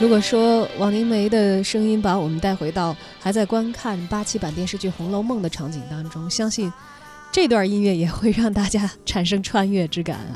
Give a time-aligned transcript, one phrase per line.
[0.00, 6.70] 如果说王灵梅的声音把我们带回到还在观看八七版电视剧《红楼梦》的场景当中，相信
[7.32, 10.34] 这段音乐也会让大家产生穿越之感啊。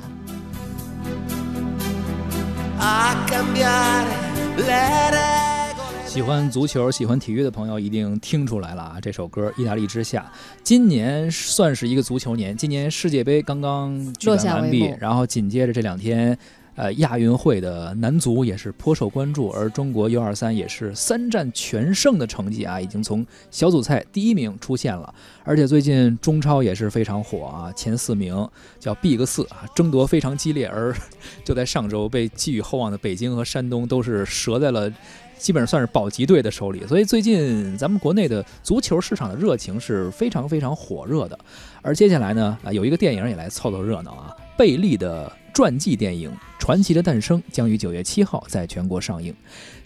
[6.07, 8.99] 喜欢足球、喜欢体育的朋友一定听出来了啊！
[9.01, 10.21] 这首歌《意大利之夏》，
[10.63, 12.57] 今年算是一个足球年。
[12.57, 16.37] 今年世界杯刚刚举办完毕，然后紧接着这两天。
[16.79, 25.13] 呃，亚运会的男足也是颇受关注，而中国 U23 也是三战全胜的成绩啊，已经从小组赛第一名出现了。
[25.43, 30.69] 而且最近中超也是非常火啊，前四名叫 Big 四啊，争夺非常激烈。
[30.69, 30.95] 而
[31.45, 34.89] 就在上周，被寄予厚望的北京和山东都是折在了
[35.37, 36.87] 基本上算是保级队的手里。
[36.87, 41.37] 所以最近咱们国内的足球市场的热情是非常非常火热的。
[41.83, 45.33] 而接下来呢，啊，有一个电影也来凑凑热闹啊，贝利的。
[45.55, 46.31] 传记电影
[46.69, 49.35] 《传奇的诞生》将于九月七号在全国上映。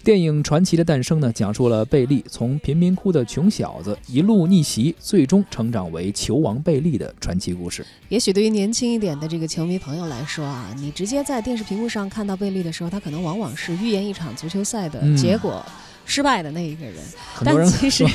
[0.03, 7.87] 电影《传奇的诞生》呢，讲述了贝利从贫民窟的穷小子一路逆袭，最终成长为球王贝利的传奇故事。
[8.09, 15.65] 也许对于年轻一点的这个球迷朋友来说啊，你直接在电视屏幕上看到贝利的时候，他可能往往是预言一场足球赛的结果。
[16.05, 16.95] 失败的那一个人，
[17.35, 18.07] 很多人其实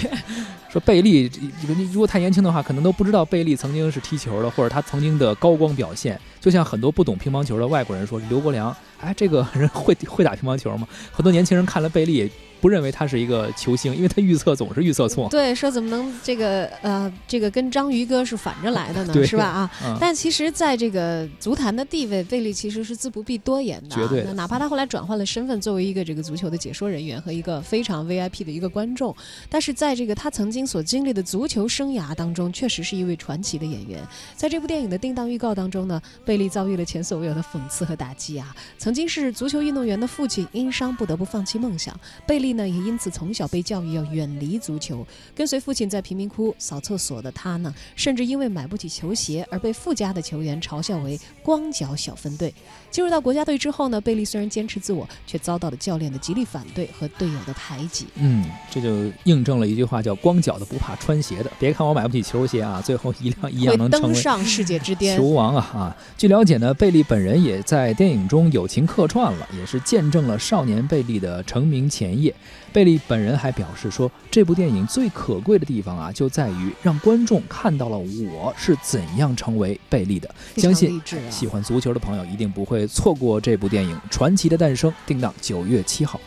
[0.70, 1.32] 说贝利，
[1.92, 6.20] 如果太年轻的话，可能都不知道贝利曾经是踢球的，或者他曾经的高光表现。
[6.40, 10.88] 就像很多不懂乒乓球的外国人说刘国梁，哎，这个人会会打乒乓球吗？
[11.12, 12.32] 很多年轻人看了贝利。
[12.60, 15.28] 不认为他是一个球星，因为他预测总是预测错。
[15.30, 19.14] 对，说怎么能这个呃，这个跟章鱼哥是反着来的呢？
[19.26, 19.46] 是吧？
[19.46, 23.96] 啊，但其实，在这个足坛的地位，贝利其实是自不必多言的。
[23.96, 24.24] 绝对。
[24.34, 29.16] 哪怕他后来转换了身份，作为一个这个足球的解说人员和一个非常 VIP 的一个观众，
[29.50, 34.02] 但是在这个他曾经所经历的足球生涯当中，确实是一位传奇的演员。
[34.36, 38.56] 在这部电影的定档预告当中呢，贝利遭遇了前所未有的讽刺和打击啊！
[38.80, 42.47] 曾经是足球运动员的父亲因伤不得不放弃梦想，贝利。
[42.54, 52.54] 呢，也因此从小被教育要远离足球，跟随父亲在贫民窟扫厕所的他呢，甚至因为买不起球鞋而被富家的球员嘲笑为“光脚小分队”。
[52.90, 58.08] 进入到国家队之后呢，贝利虽然坚持自我，却遭到了教练的极力反对和队友的排挤。
[58.16, 61.52] 嗯，这就印证了一句话，叫“光脚的不怕穿鞋的”。
[61.60, 65.98] 别看我买不起球鞋啊，最后一辆一样能登上世界之巅， 球王啊啊！
[66.18, 72.34] 据了解呢，贝利本人也在电影中友情客串了，也是见证了少年贝利的成名前夜。
[72.74, 80.30] 贝利本人还表示说，这部电影最可贵的地方啊，就在于让观众看到了我是怎样成为贝利的。
[80.58, 86.20] 相信喜欢足球的朋友一定不会错过这部电影《传奇的诞生》，定档九月七号。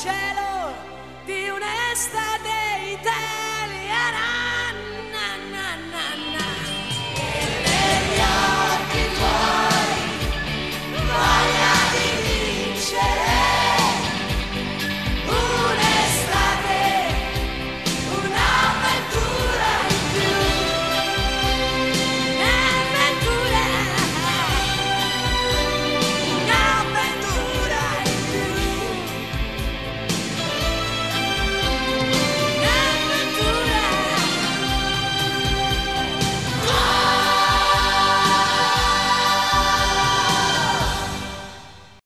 [0.00, 0.76] cielo
[1.24, 2.57] di un'estate